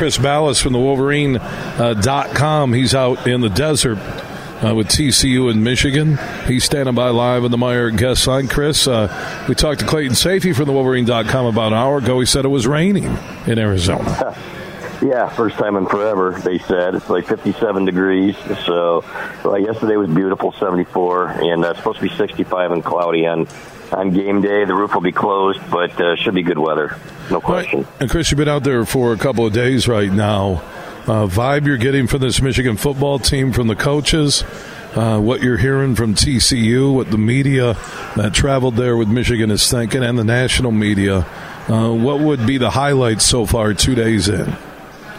Chris 0.00 0.16
Balas 0.16 0.58
from 0.62 0.72
the 0.72 0.78
Wolverine.com. 0.78 2.72
Uh, 2.72 2.74
He's 2.74 2.94
out 2.94 3.26
in 3.26 3.42
the 3.42 3.50
desert 3.50 3.98
uh, 3.98 4.74
with 4.74 4.88
TCU 4.88 5.50
in 5.50 5.62
Michigan. 5.62 6.18
He's 6.46 6.64
standing 6.64 6.94
by 6.94 7.10
live 7.10 7.44
in 7.44 7.50
the 7.50 7.58
Meijer 7.58 7.94
guest 7.94 8.26
line. 8.26 8.48
Chris, 8.48 8.88
uh, 8.88 9.44
we 9.46 9.54
talked 9.54 9.80
to 9.80 9.86
Clayton 9.86 10.14
Sayfie 10.14 10.56
from 10.56 10.64
the 10.64 10.72
Wolverine.com 10.72 11.44
about 11.44 11.72
an 11.72 11.78
hour 11.78 11.98
ago. 11.98 12.18
He 12.18 12.24
said 12.24 12.46
it 12.46 12.48
was 12.48 12.66
raining 12.66 13.14
in 13.46 13.58
Arizona. 13.58 14.34
Yeah, 15.02 15.30
first 15.30 15.56
time 15.56 15.76
in 15.76 15.86
forever. 15.86 16.38
They 16.44 16.58
said 16.58 16.94
it's 16.94 17.08
like 17.08 17.26
57 17.26 17.86
degrees. 17.86 18.36
So, 18.66 19.02
well, 19.42 19.58
yesterday 19.58 19.96
was 19.96 20.10
beautiful, 20.10 20.52
74, 20.52 21.28
and 21.28 21.64
uh, 21.64 21.72
supposed 21.72 22.00
to 22.00 22.02
be 22.06 22.14
65 22.14 22.70
and 22.70 22.84
cloudy 22.84 23.26
on 23.26 23.46
on 23.92 24.12
game 24.12 24.40
day. 24.40 24.64
The 24.64 24.74
roof 24.74 24.94
will 24.94 25.00
be 25.00 25.12
closed, 25.12 25.60
but 25.70 26.00
uh, 26.00 26.16
should 26.16 26.34
be 26.34 26.42
good 26.42 26.58
weather, 26.58 26.96
no 27.30 27.40
question. 27.40 27.82
Right. 27.82 28.00
And 28.00 28.10
Chris, 28.10 28.30
you've 28.30 28.38
been 28.38 28.48
out 28.48 28.64
there 28.64 28.84
for 28.84 29.12
a 29.12 29.16
couple 29.16 29.46
of 29.46 29.52
days 29.52 29.88
right 29.88 30.12
now. 30.12 30.62
Uh, 31.06 31.26
vibe 31.26 31.66
you're 31.66 31.78
getting 31.78 32.06
from 32.06 32.20
this 32.20 32.40
Michigan 32.42 32.76
football 32.76 33.18
team, 33.18 33.52
from 33.52 33.66
the 33.66 33.76
coaches, 33.76 34.44
uh, 34.94 35.18
what 35.18 35.40
you're 35.42 35.56
hearing 35.56 35.94
from 35.94 36.14
TCU, 36.14 36.94
what 36.94 37.10
the 37.10 37.18
media 37.18 37.74
that 38.16 38.34
traveled 38.34 38.76
there 38.76 38.96
with 38.96 39.08
Michigan 39.08 39.50
is 39.50 39.68
thinking, 39.70 40.02
and 40.02 40.18
the 40.18 40.24
national 40.24 40.72
media. 40.72 41.26
Uh, 41.68 41.92
what 41.92 42.20
would 42.20 42.46
be 42.46 42.58
the 42.58 42.70
highlights 42.70 43.24
so 43.24 43.46
far, 43.46 43.72
two 43.74 43.94
days 43.94 44.28
in? 44.28 44.56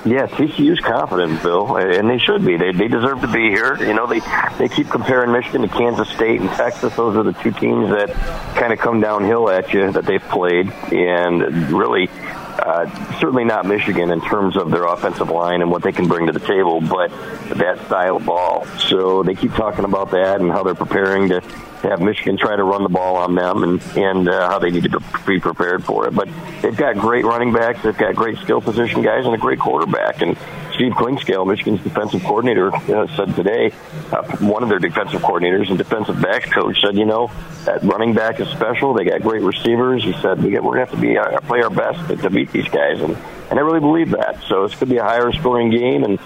Yeah, 0.04 0.26
TCU's 0.26 0.80
confident, 0.80 1.44
Bill, 1.44 1.78
and 1.78 2.10
they 2.10 2.18
should 2.18 2.44
be. 2.44 2.58
They 2.58 2.72
they 2.72 2.88
deserve 2.88 3.22
to 3.22 3.28
be 3.28 3.50
here. 3.50 3.76
You 3.76 3.94
know, 3.94 4.08
they 4.08 4.20
they 4.58 4.68
keep 4.68 4.90
comparing 4.90 5.32
Michigan 5.32 5.62
to 5.62 5.68
Kansas 5.68 6.10
State 6.10 6.42
and 6.42 6.50
Texas. 6.50 6.96
Those 6.96 7.16
are 7.16 7.24
the 7.24 7.34
two 7.34 7.52
teams 7.52 7.90
that 7.92 8.12
kind 8.56 8.74
of 8.74 8.80
come 8.80 9.00
downhill 9.00 9.48
at 9.48 9.72
you 9.74 9.92
that 9.92 10.06
they've 10.06 10.24
played, 10.24 10.72
and 10.92 11.72
really. 11.72 12.10
Uh, 12.52 12.86
certainly 13.20 13.44
not 13.44 13.66
Michigan 13.66 14.12
in 14.12 14.22
terms 14.22 14.56
of 14.56 14.70
their 14.70 14.84
offensive 14.84 15.32
line 15.32 15.64
and 15.64 15.72
what 15.72 15.82
they 15.82 15.92
can 15.92 16.08
bring 16.08 16.28
to 16.28 16.34
the 16.34 16.40
table, 16.40 16.80
but 16.80 17.10
that 17.58 17.84
style 17.88 18.18
of 18.18 18.26
ball. 18.26 18.68
So 18.78 19.24
they 19.24 19.34
keep 19.34 19.54
talking 19.54 19.84
about 19.84 20.12
that 20.12 20.42
and 20.42 20.52
how 20.52 20.62
they're 20.62 20.76
preparing 20.76 21.30
to 21.30 21.42
have 21.90 22.02
Michigan 22.02 22.38
try 22.38 22.56
to 22.56 22.64
run 22.64 22.84
the 22.84 22.90
ball 22.90 23.16
on 23.18 23.36
them 23.36 23.64
and 23.64 23.82
and 23.98 24.30
uh, 24.30 24.50
how 24.50 24.60
they 24.60 24.70
need 24.70 24.84
to 24.84 25.00
be 25.26 25.40
prepared 25.40 25.84
for 25.84 26.08
it. 26.08 26.16
But 26.16 26.30
they've 26.62 26.76
got 26.76 26.98
great 26.98 27.26
running 27.26 27.54
backs, 27.54 27.84
they've 27.84 27.98
got 27.98 28.16
great 28.16 28.38
skill 28.40 28.62
position 28.62 29.02
guys, 29.02 29.26
and 29.26 29.34
a 29.34 29.38
great 29.38 29.60
quarterback. 29.60 30.22
And 30.22 30.38
Steve 30.74 30.94
Clinkscale, 30.94 31.46
Michigan's 31.46 31.82
defensive 31.82 32.24
coordinator, 32.24 32.74
uh, 32.74 33.08
said 33.16 33.36
today, 33.36 33.74
uh, 34.12 34.24
one 34.38 34.64
of 34.64 34.70
their 34.70 34.80
defensive 34.80 35.22
coordinators 35.22 35.70
and 35.70 35.78
defensive 35.78 36.22
backs 36.22 36.50
coach 36.52 36.82
said, 36.82 36.96
you 36.96 37.06
know, 37.06 37.30
that 37.66 37.84
running 37.84 38.14
back 38.14 38.40
is 38.40 38.48
special. 38.50 38.94
They 38.94 39.06
got 39.06 39.22
great 39.22 39.42
receivers. 39.42 40.04
He 40.04 40.14
said, 40.22 40.42
we 40.42 40.52
got, 40.52 40.64
we're 40.64 40.78
going 40.78 40.88
to 40.88 40.92
have 40.92 40.96
to 40.96 41.02
be 41.02 41.18
uh, 41.18 41.40
play 41.42 41.62
our 41.62 41.70
best 41.70 42.08
to, 42.08 42.16
to 42.16 42.30
beat 42.30 42.52
these 42.52 42.68
guys. 42.70 43.02
And 43.02 43.18
and 43.52 43.60
I 43.60 43.64
really 43.64 43.82
believe 43.82 44.12
that. 44.12 44.42
So 44.48 44.64
it's 44.64 44.74
going 44.76 44.88
to 44.88 44.94
be 44.94 44.98
a 44.98 45.04
higher 45.04 45.32
scoring 45.34 45.72
game, 45.72 46.06
and 46.06 46.18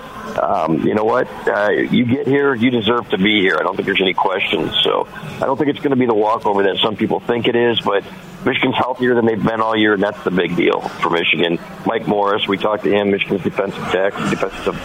um, 0.41 0.86
you 0.86 0.94
know 0.95 1.03
what? 1.03 1.28
Uh, 1.47 1.69
you 1.69 2.05
get 2.05 2.28
here, 2.28 2.53
you 2.53 2.69
deserve 2.69 3.09
to 3.09 3.17
be 3.17 3.41
here. 3.41 3.58
I 3.59 3.64
don't 3.64 3.75
think 3.75 3.86
there's 3.86 4.02
any 4.02 4.14
questions. 4.14 4.73
So 4.83 5.08
I 5.08 5.45
don't 5.45 5.58
think 5.58 5.69
it's 5.69 5.80
going 5.80 5.91
to 5.91 5.95
be 5.95 6.05
the 6.05 6.14
walkover 6.14 6.64
that 6.64 6.78
some 6.78 6.95
people 6.95 7.19
think 7.19 7.47
it 7.47 7.55
is, 7.55 7.80
but 7.81 8.03
Michigan's 8.45 8.75
healthier 8.75 9.16
than 9.16 9.25
they've 9.25 9.44
been 9.44 9.61
all 9.61 9.75
year, 9.75 9.94
and 9.94 10.03
that's 10.03 10.23
the 10.23 10.31
big 10.31 10.56
deal 10.56 10.81
for 10.81 11.09
Michigan. 11.09 11.58
Mike 11.86 12.08
Morris, 12.08 12.47
we 12.47 12.58
talked 12.58 12.83
to 12.83 12.91
him, 12.91 13.11
Michigan's 13.11 13.44
defensive 13.44 13.83
tech, 13.86 14.13
defensive 14.30 14.80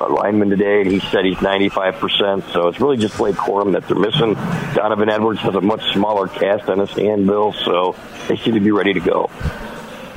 uh, 0.00 0.08
lineman 0.08 0.48
today, 0.48 0.80
and 0.80 0.90
he 0.90 1.00
said 1.00 1.24
he's 1.24 1.36
95%. 1.36 2.52
So 2.52 2.68
it's 2.68 2.80
really 2.80 2.96
just 2.96 3.18
Blake 3.18 3.34
Corum 3.34 3.72
that 3.72 3.86
they're 3.86 3.98
missing. 3.98 4.34
Donovan 4.74 5.10
Edwards 5.10 5.40
has 5.40 5.54
a 5.54 5.60
much 5.60 5.92
smaller 5.92 6.26
cast 6.28 6.70
on 6.70 6.78
his 6.78 6.90
hand, 6.90 7.26
Bill, 7.26 7.52
so 7.52 7.96
they 8.28 8.36
seem 8.36 8.54
to 8.54 8.60
be 8.60 8.70
ready 8.70 8.94
to 8.94 9.00
go. 9.00 9.30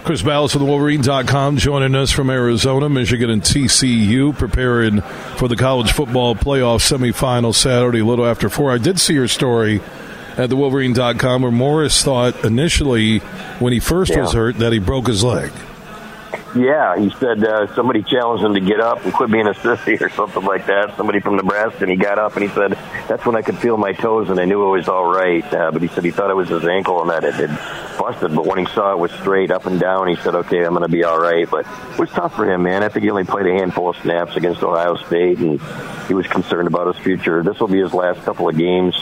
Chris 0.06 0.22
Balas 0.22 0.54
of 0.54 0.60
the 0.60 0.68
Wolverine.com 0.68 1.58
joining 1.58 1.96
us 1.96 2.12
from 2.12 2.30
Arizona, 2.30 2.88
Michigan, 2.88 3.32
and 3.32 3.42
TCU 3.42 4.38
preparing 4.38 5.02
for 5.02 5.48
the 5.48 5.56
college 5.56 5.94
football 5.94 6.36
playoff 6.36 6.82
semifinal 6.88 7.56
Saturday, 7.56 8.02
a 8.02 8.06
little 8.06 8.28
after 8.28 8.48
four. 8.48 8.72
I 8.72 8.78
did 8.78 9.00
see 9.00 9.16
your 9.16 9.28
story 9.28 9.82
at 10.38 10.50
the 10.52 10.56
Wolverine.com 10.56 11.42
where 11.42 11.52
Morris 11.52 12.04
thought 12.04 12.46
initially, 12.46 13.18
when 13.58 13.74
he 13.74 13.80
first 13.80 14.12
yeah. 14.12 14.22
was 14.22 14.34
hurt, 14.34 14.60
that 14.60 14.72
he 14.72 14.78
broke 14.78 15.08
his 15.08 15.24
leg. 15.24 15.52
Yeah, 16.56 16.98
he 16.98 17.10
said 17.10 17.44
uh, 17.44 17.76
somebody 17.76 18.02
challenged 18.02 18.46
him 18.46 18.54
to 18.54 18.62
get 18.62 18.80
up 18.80 19.04
and 19.04 19.14
quit 19.14 19.30
being 19.30 19.46
a 19.46 19.54
sissy 19.54 20.00
or 20.00 20.08
something 20.10 20.44
like 20.44 20.68
that. 20.68 20.96
Somebody 20.96 21.20
from 21.20 21.36
Nebraska, 21.36 21.80
and 21.82 21.92
he 21.92 21.98
got 21.98 22.18
up 22.18 22.36
and 22.36 22.44
he 22.44 22.50
said, 22.50 22.78
"That's 23.10 23.26
when 23.26 23.36
I 23.36 23.42
could 23.42 23.58
feel 23.58 23.76
my 23.76 23.92
toes 23.92 24.30
and 24.30 24.40
I 24.40 24.46
knew 24.46 24.66
it 24.66 24.78
was 24.78 24.88
all 24.88 25.06
right." 25.06 25.44
Uh, 25.54 25.72
but 25.72 25.82
he 25.82 25.90
said 25.90 26.06
he 26.06 26.12
thought 26.12 26.30
it 26.30 26.36
was 26.36 26.48
his 26.48 26.66
ankle 26.66 27.02
and 27.02 27.10
that 27.10 27.26
it 27.26 27.34
had 27.34 28.00
busted. 28.00 28.34
But 28.34 28.46
when 28.46 28.58
he 28.58 28.66
saw 28.74 28.94
it 28.94 29.00
was 29.00 29.12
straight 29.12 29.52
up 29.52 29.66
and 29.66 29.82
down, 29.82 30.08
he 30.08 30.16
said, 30.16 30.34
"Okay, 30.34 30.64
I'm 30.64 30.72
going 30.72 30.84
to 30.84 30.88
be 30.88 31.04
all 31.04 31.20
right." 31.20 31.50
But 31.50 31.66
it 31.92 32.00
was 32.00 32.10
tough 32.12 32.34
for 32.36 32.50
him, 32.50 32.64
man. 32.64 32.84
I 32.84 32.88
think 32.88 33.04
he 33.04 33.10
only 33.10 33.26
played 33.26 33.48
a 33.48 33.54
handful 33.54 33.90
of 33.90 33.98
snaps 33.98 34.38
against 34.38 34.64
Ohio 34.64 34.96
State, 34.96 35.40
and 35.40 35.60
he 36.08 36.14
was 36.14 36.26
concerned 36.28 36.70
about 36.70 36.96
his 36.96 37.04
future. 37.04 37.44
This 37.44 37.60
will 37.60 37.68
be 37.68 37.82
his 37.82 37.94
last 37.94 38.24
couple 38.24 38.48
of 38.48 38.58
games 38.58 38.96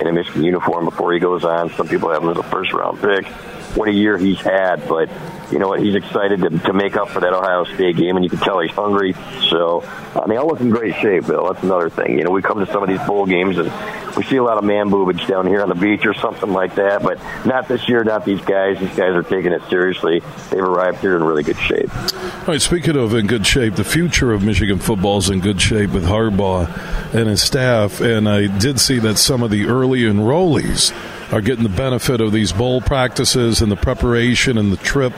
in 0.00 0.06
a 0.06 0.12
Michigan 0.12 0.44
uniform 0.44 0.84
before 0.86 1.12
he 1.12 1.18
goes 1.18 1.44
on. 1.44 1.70
Some 1.70 1.88
people 1.88 2.10
have 2.10 2.22
him 2.22 2.30
as 2.30 2.38
a 2.38 2.42
first 2.42 2.72
round 2.72 3.00
pick 3.00 3.26
what 3.74 3.88
a 3.88 3.92
year 3.92 4.18
he's 4.18 4.40
had. 4.40 4.88
But 4.88 5.10
you 5.50 5.58
know 5.58 5.68
what? 5.68 5.80
He's 5.80 5.94
excited 5.94 6.40
to, 6.40 6.50
to 6.50 6.72
make 6.72 6.96
up 6.96 7.08
for 7.08 7.20
that 7.20 7.32
Ohio 7.32 7.64
State 7.64 7.96
game, 7.96 8.16
and 8.16 8.24
you 8.24 8.30
can 8.30 8.38
tell 8.38 8.60
he's 8.60 8.70
hungry. 8.70 9.14
So 9.48 9.82
I 10.14 10.26
mean, 10.26 10.38
all 10.38 10.48
look 10.48 10.60
in 10.60 10.70
great 10.70 10.94
shape, 10.96 11.26
Bill. 11.26 11.52
That's 11.52 11.62
another 11.62 11.88
thing. 11.88 12.18
You 12.18 12.24
know, 12.24 12.30
we 12.30 12.42
come 12.42 12.64
to 12.64 12.70
some 12.72 12.82
of 12.82 12.88
these 12.88 13.00
bowl 13.06 13.26
games 13.26 13.58
and 13.58 13.70
we 14.16 14.24
see 14.24 14.36
a 14.36 14.42
lot 14.42 14.58
of 14.58 14.64
man 14.64 14.90
boobage 14.90 15.26
down 15.28 15.46
here 15.46 15.62
on 15.62 15.68
the 15.68 15.74
beach 15.74 16.04
or 16.04 16.14
something 16.14 16.52
like 16.52 16.74
that, 16.74 17.02
but 17.02 17.18
not 17.46 17.68
this 17.68 17.88
year. 17.88 18.02
Not 18.02 18.24
these 18.24 18.40
guys. 18.40 18.78
These 18.78 18.96
guys 18.96 19.14
are 19.14 19.22
taking 19.22 19.52
it 19.52 19.62
seriously. 19.68 20.20
They've 20.50 20.60
arrived 20.60 20.98
here 20.98 21.16
in 21.16 21.22
really 21.22 21.42
good 21.42 21.58
shape. 21.58 21.94
All 21.94 22.46
right. 22.48 22.60
Speaking 22.60 22.96
of 22.96 23.14
in 23.14 23.26
good 23.26 23.46
shape, 23.46 23.76
the 23.76 23.84
future 23.84 24.32
of 24.32 24.42
Michigan 24.42 24.78
football 24.78 25.18
is 25.18 25.30
in 25.30 25.40
good 25.40 25.60
shape 25.60 25.90
with 25.90 26.04
Harbaugh 26.04 27.14
and 27.14 27.28
his 27.28 27.42
staff. 27.42 28.00
And 28.00 28.28
I 28.28 28.46
did 28.58 28.80
see 28.80 28.98
that 29.00 29.16
some 29.16 29.42
of 29.42 29.50
the 29.50 29.66
early 29.66 29.89
enrollees 29.98 30.92
are 31.32 31.40
getting 31.40 31.62
the 31.62 31.68
benefit 31.68 32.20
of 32.20 32.32
these 32.32 32.52
bowl 32.52 32.80
practices 32.80 33.62
and 33.62 33.70
the 33.70 33.76
preparation 33.76 34.58
and 34.58 34.72
the 34.72 34.76
trip 34.76 35.12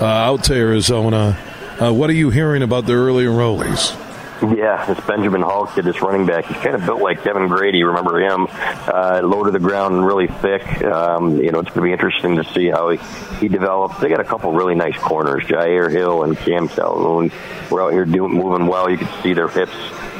uh, 0.00 0.04
out 0.04 0.44
to 0.44 0.54
Arizona. 0.54 1.38
Uh, 1.80 1.92
what 1.92 2.10
are 2.10 2.14
you 2.14 2.30
hearing 2.30 2.62
about 2.62 2.86
the 2.86 2.92
early 2.92 3.24
enrollees? 3.24 4.00
Yeah, 4.42 4.84
this 4.84 5.00
Benjamin 5.06 5.42
Hall 5.42 5.66
kid, 5.66 5.84
this 5.84 6.02
running 6.02 6.26
back, 6.26 6.44
he's 6.44 6.56
kind 6.58 6.74
of 6.74 6.84
built 6.84 7.00
like 7.00 7.22
Kevin 7.22 7.48
Grady. 7.48 7.82
Remember 7.82 8.20
him? 8.20 8.46
Uh, 8.50 9.20
low 9.24 9.44
to 9.44 9.50
the 9.50 9.60
ground 9.60 10.04
really 10.04 10.26
thick. 10.26 10.84
Um, 10.84 11.38
you 11.38 11.50
know, 11.50 11.60
it's 11.60 11.70
going 11.70 11.80
to 11.80 11.82
be 11.82 11.92
interesting 11.92 12.36
to 12.36 12.44
see 12.44 12.68
how 12.68 12.90
he, 12.90 12.98
he 13.38 13.48
develops. 13.48 13.98
They 14.00 14.08
got 14.08 14.20
a 14.20 14.24
couple 14.24 14.52
really 14.52 14.74
nice 14.74 14.98
corners, 14.98 15.44
Jyaire 15.44 15.90
Hill 15.90 16.24
and 16.24 16.36
Cam 16.36 16.68
Calhoun. 16.68 17.32
We're 17.70 17.82
out 17.82 17.92
here 17.92 18.04
doing 18.04 18.34
moving 18.34 18.66
well. 18.66 18.90
You 18.90 18.98
can 18.98 19.22
see 19.22 19.32
their 19.32 19.48
hips 19.48 19.72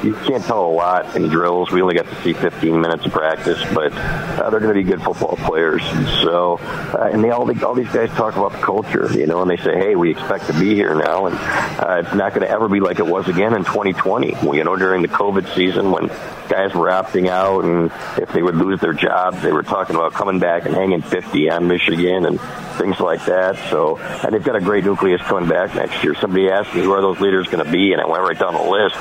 you 0.05 0.15
can't 0.27 0.45
tell 0.45 0.67
a 0.67 0.73
lot 0.73 1.17
in 1.17 1.29
drills. 1.29 1.71
We 1.71 1.81
only 1.81 1.95
got 1.95 2.07
to 2.07 2.23
see 2.23 2.35
15 2.35 2.81
minutes 2.81 3.07
of 3.07 3.13
practice, 3.13 3.63
but 3.73 3.93
uh, 3.93 4.51
they're 4.51 4.61
going 4.61 4.75
to 4.75 4.83
be 4.83 4.85
good 4.85 5.03
football 5.03 5.37
players. 5.37 5.83
So, 6.23 6.59
uh, 6.59 7.11
and 7.13 7.25
they 7.25 7.31
all 7.31 7.45
all 7.65 7.75
these 7.75 7.89
guys 7.89 8.11
talk 8.11 8.37
about 8.37 8.53
the 8.53 8.59
culture, 8.59 9.11
you 9.13 9.27
know, 9.27 9.43
and 9.43 9.51
they 9.51 9.57
say, 9.57 9.77
hey, 9.77 9.97
we 9.97 10.11
expect 10.11 10.47
to 10.47 10.53
be 10.53 10.75
here 10.75 10.95
now, 10.95 11.27
and 11.27 11.37
uh, 11.37 12.03
it's 12.05 12.15
not 12.15 12.35
going 12.35 12.47
to 12.47 12.51
ever 12.51 12.69
be 12.69 12.81
like 12.81 12.99
it 12.99 13.07
was 13.07 13.29
again 13.29 13.55
in 13.55 13.65
2020. 13.65 14.57
You 14.57 14.65
know, 14.65 14.77
during 14.77 15.03
the 15.03 15.09
COVID 15.09 15.55
season 15.55 15.91
when 15.91 16.09
guys 16.49 16.75
were 16.75 16.89
opting 16.89 17.29
out, 17.29 17.65
and 17.65 17.91
if 18.19 18.33
they 18.33 18.43
would 18.43 18.57
lose 18.57 18.81
their 18.81 18.93
jobs, 18.93 19.43
they 19.43 19.53
were 19.53 19.63
talking 19.63 19.97
about 19.97 20.13
coming 20.13 20.39
back 20.39 20.67
and 20.67 20.75
hanging 20.75 21.03
50 21.03 21.51
on 21.51 21.69
Michigan 21.69 22.27
and 22.27 22.39
things 22.75 23.01
like 23.01 23.25
that. 23.27 23.57
So, 23.71 23.99
and 23.99 24.33
they've 24.33 24.43
got 24.43 24.57
a 24.57 24.61
great 24.61 24.85
nucleus 24.85 25.21
coming 25.23 25.49
back 25.49 25.75
next 25.75 26.03
year. 26.03 26.15
Somebody 26.15 26.51
asked 26.51 26.75
me 26.75 26.83
who 26.83 26.93
are 26.93 27.01
those 27.01 27.21
leaders 27.21 27.47
going 27.49 27.65
to 27.65 27.71
be, 27.71 27.93
and 27.93 28.01
I 28.01 28.07
went 28.07 28.23
right 28.23 28.39
down 28.39 28.55
the 28.55 28.63
list. 28.63 28.97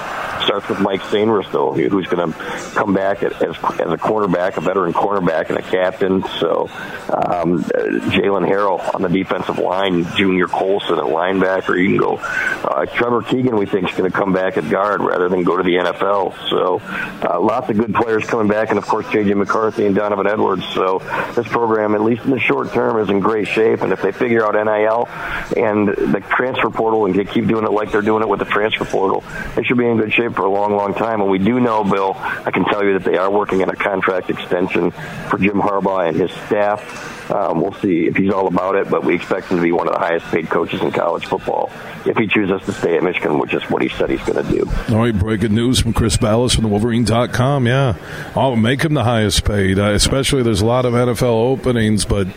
Starts 0.45 0.67
with 0.69 0.79
Mike 0.79 1.01
Sainristil, 1.01 1.75
who's 1.89 2.07
going 2.07 2.31
to 2.31 2.39
come 2.75 2.93
back 2.93 3.23
as, 3.23 3.33
as 3.33 3.51
a 3.51 3.97
cornerback, 3.97 4.57
a 4.57 4.61
veteran 4.61 4.93
cornerback, 4.93 5.49
and 5.49 5.57
a 5.57 5.61
captain. 5.61 6.23
So, 6.39 6.69
um, 7.09 7.63
Jaylen 7.63 8.47
Harrell 8.47 8.93
on 8.93 9.01
the 9.01 9.09
defensive 9.09 9.57
line, 9.57 10.05
Junior 10.15 10.47
Colson 10.47 10.97
at 10.97 11.05
linebacker. 11.05 11.81
You 11.81 11.89
can 11.89 11.97
go. 11.97 12.15
Uh, 12.17 12.85
Trevor 12.85 13.21
Keegan, 13.21 13.55
we 13.55 13.65
think, 13.65 13.89
is 13.89 13.95
going 13.95 14.09
to 14.09 14.15
come 14.15 14.33
back 14.33 14.57
at 14.57 14.69
guard 14.69 15.01
rather 15.01 15.29
than 15.29 15.43
go 15.43 15.57
to 15.57 15.63
the 15.63 15.75
NFL. 15.75 16.49
So, 16.49 16.81
uh, 17.27 17.39
lots 17.39 17.69
of 17.69 17.77
good 17.77 17.93
players 17.93 18.25
coming 18.25 18.47
back, 18.47 18.69
and 18.69 18.77
of 18.77 18.85
course, 18.85 19.09
J.J. 19.11 19.33
McCarthy 19.33 19.85
and 19.85 19.95
Donovan 19.95 20.27
Edwards. 20.27 20.65
So, 20.73 20.99
this 21.35 21.47
program, 21.47 21.95
at 21.95 22.01
least 22.01 22.23
in 22.25 22.31
the 22.31 22.39
short 22.39 22.71
term, 22.73 22.99
is 22.99 23.09
in 23.09 23.19
great 23.19 23.47
shape. 23.47 23.62
And 23.63 23.91
if 23.91 24.01
they 24.01 24.11
figure 24.11 24.45
out 24.45 24.53
NIL 24.53 25.07
and 25.57 25.87
the 25.87 26.19
transfer 26.29 26.69
portal 26.69 27.05
and 27.05 27.13
keep 27.29 27.47
doing 27.47 27.65
it 27.65 27.71
like 27.71 27.91
they're 27.91 28.01
doing 28.01 28.21
it 28.21 28.29
with 28.29 28.39
the 28.39 28.45
transfer 28.45 28.85
portal, 28.85 29.23
they 29.55 29.63
should 29.63 29.77
be 29.77 29.87
in 29.87 29.97
good 29.97 30.13
shape 30.13 30.33
for 30.33 30.43
a 30.43 30.49
long, 30.49 30.75
long 30.75 30.93
time. 30.93 31.21
And 31.21 31.29
we 31.29 31.39
do 31.39 31.59
know, 31.59 31.83
Bill, 31.83 32.15
I 32.17 32.51
can 32.51 32.65
tell 32.65 32.83
you 32.83 32.99
that 32.99 33.03
they 33.03 33.17
are 33.17 33.31
working 33.31 33.61
on 33.61 33.69
a 33.69 33.75
contract 33.75 34.29
extension 34.29 34.91
for 34.91 35.37
Jim 35.37 35.59
Harbaugh 35.59 36.07
and 36.07 36.17
his 36.17 36.31
staff. 36.45 37.31
Um, 37.31 37.61
we'll 37.61 37.73
see 37.75 38.05
if 38.07 38.17
he's 38.17 38.31
all 38.31 38.47
about 38.47 38.75
it, 38.75 38.89
but 38.89 39.03
we 39.05 39.15
expect 39.15 39.47
him 39.47 39.57
to 39.57 39.63
be 39.63 39.71
one 39.71 39.87
of 39.87 39.93
the 39.93 39.99
highest 39.99 40.25
paid 40.25 40.49
coaches 40.49 40.81
in 40.81 40.91
college 40.91 41.25
football 41.25 41.71
if 42.05 42.17
he 42.17 42.27
chooses 42.27 42.61
to 42.65 42.73
stay 42.73 42.97
at 42.97 43.03
Michigan, 43.03 43.39
which 43.39 43.53
is 43.53 43.63
what 43.69 43.81
he 43.81 43.89
said 43.89 44.09
he's 44.09 44.23
going 44.23 44.45
to 44.45 44.51
do. 44.51 44.69
All 44.93 44.99
right, 44.99 45.17
breaking 45.17 45.55
news 45.55 45.79
from 45.79 45.93
Chris 45.93 46.17
Balas 46.17 46.53
from 46.53 46.63
the 46.63 46.69
Wolverine.com. 46.69 47.65
Yeah, 47.65 47.95
I'll 48.35 48.57
make 48.57 48.81
him 48.81 48.93
the 48.93 49.05
highest 49.05 49.45
paid, 49.45 49.79
uh, 49.79 49.91
especially 49.91 50.43
there's 50.43 50.61
a 50.61 50.65
lot 50.65 50.85
of 50.85 50.93
NFL 50.93 51.23
openings, 51.23 52.03
but 52.03 52.27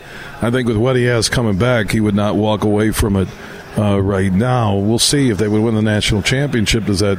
I 0.40 0.50
think 0.50 0.68
with 0.68 0.76
what 0.76 0.96
he 0.96 1.04
has 1.04 1.15
coming 1.28 1.58
back, 1.58 1.90
he 1.90 2.00
would 2.00 2.14
not 2.14 2.36
walk 2.36 2.64
away 2.64 2.90
from 2.90 3.16
it 3.16 3.28
uh, 3.78 4.00
right 4.00 4.32
now. 4.32 4.76
We'll 4.76 4.98
see 4.98 5.30
if 5.30 5.38
they 5.38 5.48
would 5.48 5.62
win 5.62 5.74
the 5.74 5.82
national 5.82 6.22
championship. 6.22 6.84
Does 6.84 7.00
that 7.00 7.18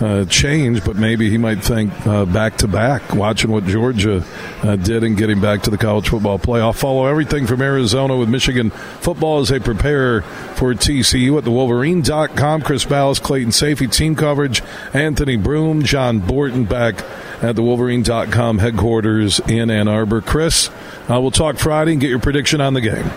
uh, 0.00 0.24
change, 0.26 0.84
but 0.84 0.96
maybe 0.96 1.28
he 1.28 1.38
might 1.38 1.62
think 1.62 1.92
back 2.04 2.56
to 2.58 2.68
back, 2.68 3.14
watching 3.14 3.50
what 3.50 3.64
Georgia 3.64 4.24
uh, 4.62 4.76
did 4.76 5.02
and 5.02 5.16
getting 5.16 5.40
back 5.40 5.62
to 5.62 5.70
the 5.70 5.78
college 5.78 6.08
football 6.08 6.38
playoff. 6.38 6.76
Follow 6.76 7.06
everything 7.06 7.46
from 7.46 7.60
Arizona 7.60 8.16
with 8.16 8.28
Michigan 8.28 8.70
football 8.70 9.40
as 9.40 9.48
they 9.48 9.58
prepare 9.58 10.22
for 10.22 10.72
TCU 10.74 11.36
at 11.36 11.44
the 11.44 11.50
Wolverine.com. 11.50 12.62
Chris 12.62 12.84
Balas, 12.84 13.18
Clayton 13.18 13.50
Sayfie, 13.50 13.92
team 13.92 14.14
coverage. 14.14 14.62
Anthony 14.92 15.36
Broome, 15.36 15.82
John 15.82 16.20
Borton 16.20 16.64
back 16.64 17.04
at 17.42 17.56
the 17.56 17.62
Wolverine.com 17.62 18.58
headquarters 18.58 19.40
in 19.40 19.70
Ann 19.70 19.88
Arbor. 19.88 20.20
Chris, 20.20 20.68
uh, 21.10 21.20
we'll 21.20 21.30
talk 21.30 21.56
Friday 21.56 21.92
and 21.92 22.00
get 22.00 22.10
your 22.10 22.20
prediction 22.20 22.60
on 22.60 22.74
the 22.74 22.80
game. 22.80 23.10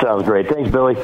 Sounds 0.00 0.24
great. 0.24 0.48
Thanks, 0.48 0.70
Billy. 0.70 0.96